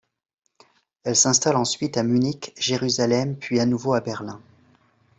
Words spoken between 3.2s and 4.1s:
puis à nouveau à